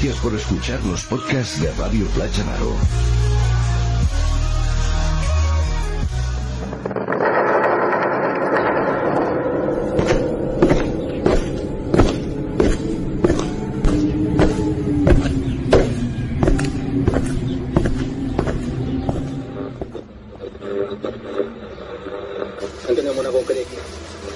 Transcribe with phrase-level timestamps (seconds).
[0.00, 2.72] Gracias por escuchar los podcasts de Radio Playa Naro.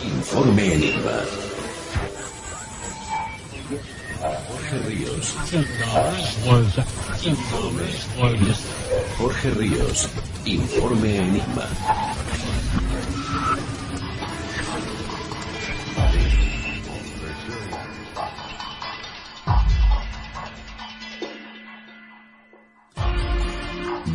[0.02, 1.51] Informe Enigma.
[4.52, 5.34] Jorge Ríos.
[9.18, 10.08] Jorge Ríos.
[10.44, 11.68] Informe Enigma.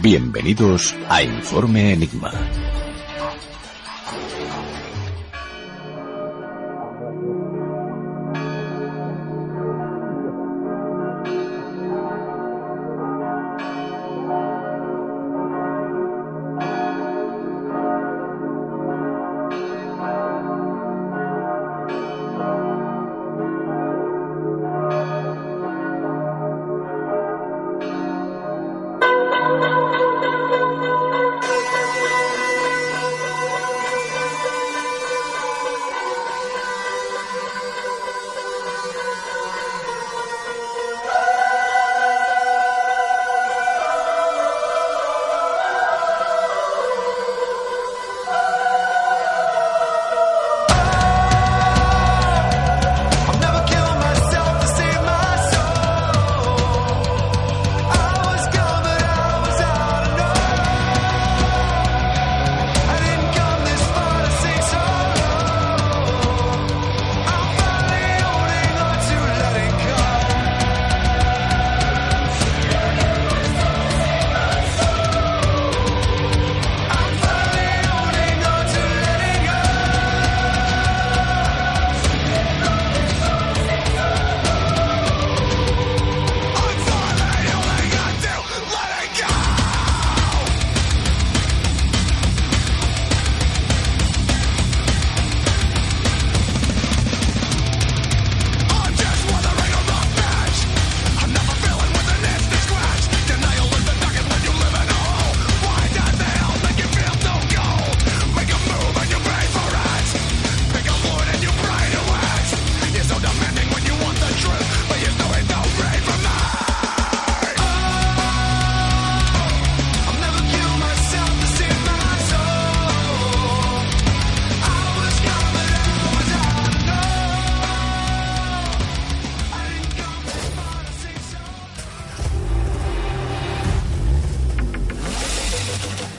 [0.02, 2.32] Bienvenidos a Informe Enigma.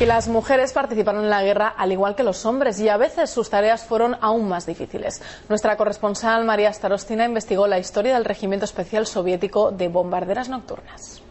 [0.00, 3.28] Y las mujeres participaron en la guerra al igual que los hombres y a veces
[3.28, 5.20] sus tareas fueron aún más difíciles.
[5.50, 11.22] Nuestra corresponsal María Starostina investigó la historia del Regimiento Especial Soviético de Bombarderas Nocturnas.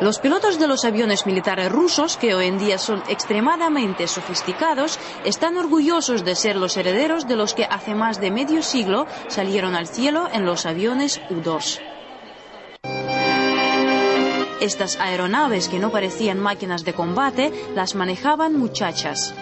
[0.00, 5.58] Los pilotos de los aviones militares rusos, que hoy en día son extremadamente sofisticados, están
[5.58, 9.86] orgullosos de ser los herederos de los que hace más de medio siglo salieron al
[9.86, 11.91] cielo en los aviones U-2.
[14.62, 19.34] Estas aeronaves que no parecían máquinas de combate las manejaban muchachas.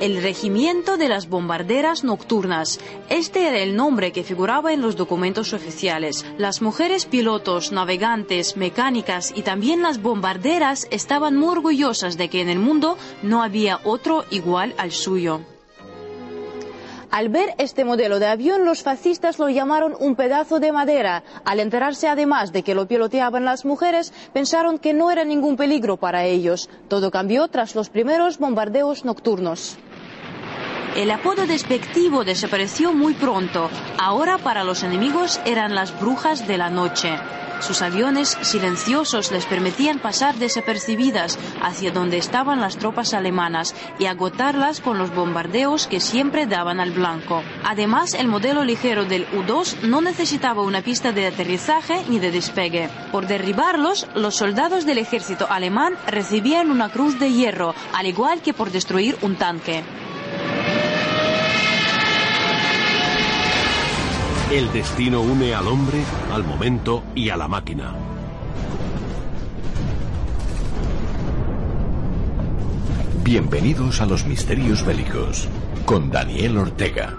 [0.00, 2.80] El Regimiento de las Bombarderas Nocturnas.
[3.10, 6.24] Este era el nombre que figuraba en los documentos oficiales.
[6.38, 12.48] Las mujeres pilotos, navegantes, mecánicas y también las bombarderas estaban muy orgullosas de que en
[12.48, 15.42] el mundo no había otro igual al suyo.
[17.14, 21.22] Al ver este modelo de avión, los fascistas lo llamaron un pedazo de madera.
[21.44, 25.96] Al enterarse además de que lo piloteaban las mujeres, pensaron que no era ningún peligro
[25.96, 26.68] para ellos.
[26.88, 29.78] Todo cambió tras los primeros bombardeos nocturnos.
[30.96, 33.70] El apodo despectivo desapareció muy pronto.
[33.96, 37.10] Ahora para los enemigos eran las brujas de la noche.
[37.60, 44.80] Sus aviones silenciosos les permitían pasar desapercibidas hacia donde estaban las tropas alemanas y agotarlas
[44.80, 47.42] con los bombardeos que siempre daban al blanco.
[47.64, 52.90] Además, el modelo ligero del U-2 no necesitaba una pista de aterrizaje ni de despegue.
[53.12, 58.54] Por derribarlos, los soldados del ejército alemán recibían una cruz de hierro, al igual que
[58.54, 59.82] por destruir un tanque.
[64.54, 65.98] El destino une al hombre,
[66.32, 67.92] al momento y a la máquina.
[73.24, 75.48] Bienvenidos a los Misterios Bélicos
[75.84, 77.16] con Daniel Ortega.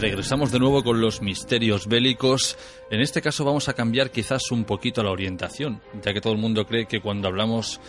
[0.00, 2.58] Regresamos de nuevo con los misterios bélicos.
[2.90, 6.38] En este caso vamos a cambiar quizás un poquito la orientación, ya que todo el
[6.38, 7.80] mundo cree que cuando hablamos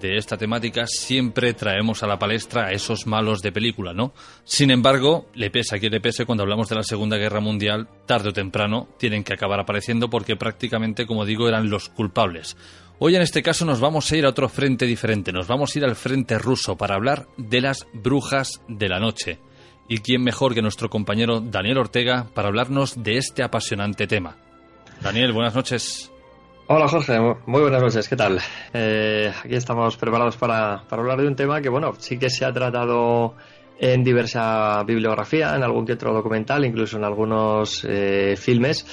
[0.00, 4.12] de esta temática siempre traemos a la palestra a esos malos de película, ¿no?
[4.44, 7.88] Sin embargo, le pese a quien le pese, cuando hablamos de la Segunda Guerra Mundial,
[8.06, 12.58] tarde o temprano tienen que acabar apareciendo porque prácticamente, como digo, eran los culpables.
[12.98, 15.78] Hoy en este caso nos vamos a ir a otro frente diferente, nos vamos a
[15.78, 19.38] ir al frente ruso para hablar de las brujas de la noche.
[19.88, 24.36] ¿Y quién mejor que nuestro compañero Daniel Ortega para hablarnos de este apasionante tema?
[25.02, 26.10] Daniel, buenas noches.
[26.66, 28.40] Hola Jorge, muy buenas noches, ¿qué tal?
[28.72, 32.52] Eh, aquí estamos preparados para, hablar de un tema que, bueno, sí que se ha
[32.54, 33.34] tratado
[33.78, 38.86] en diversa bibliografía, en algún que otro documental, incluso en algunos eh, filmes,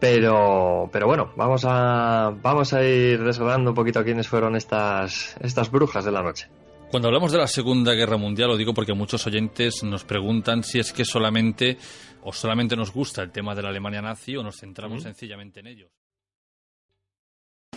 [0.00, 5.70] pero, pero bueno, vamos a, vamos a ir desgranando un poquito quiénes fueron estas, estas
[5.70, 6.48] brujas de la noche.
[6.90, 10.80] Cuando hablamos de la Segunda Guerra Mundial, lo digo porque muchos oyentes nos preguntan si
[10.80, 11.78] es que solamente
[12.24, 15.68] o solamente nos gusta el tema de la Alemania nazi o nos centramos sencillamente en
[15.68, 15.88] ello.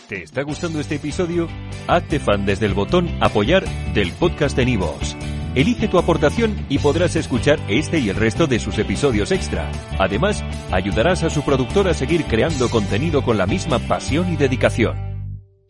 [0.08, 1.48] ¿Te está gustando este episodio?
[1.86, 3.64] Hazte fan desde el botón Apoyar
[3.94, 5.16] del podcast de Nivos.
[5.54, 9.70] Elige tu aportación y podrás escuchar este y el resto de sus episodios extra.
[10.00, 15.13] Además, ayudarás a su productor a seguir creando contenido con la misma pasión y dedicación.